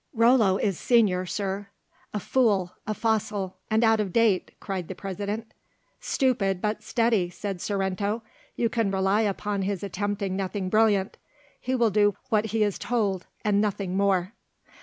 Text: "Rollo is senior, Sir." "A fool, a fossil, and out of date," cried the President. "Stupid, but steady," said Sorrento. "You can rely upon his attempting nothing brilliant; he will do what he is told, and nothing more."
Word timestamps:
"Rollo 0.15 0.57
is 0.57 0.79
senior, 0.79 1.27
Sir." 1.27 1.67
"A 2.11 2.19
fool, 2.19 2.71
a 2.87 2.93
fossil, 2.95 3.57
and 3.69 3.83
out 3.83 3.99
of 3.99 4.11
date," 4.11 4.49
cried 4.59 4.87
the 4.87 4.95
President. 4.95 5.53
"Stupid, 5.99 6.59
but 6.59 6.81
steady," 6.81 7.29
said 7.29 7.61
Sorrento. 7.61 8.23
"You 8.55 8.67
can 8.67 8.89
rely 8.89 9.21
upon 9.21 9.61
his 9.61 9.83
attempting 9.83 10.35
nothing 10.35 10.69
brilliant; 10.69 11.17
he 11.59 11.75
will 11.75 11.91
do 11.91 12.15
what 12.29 12.45
he 12.45 12.63
is 12.63 12.79
told, 12.79 13.27
and 13.45 13.61
nothing 13.61 13.95
more." 13.95 14.33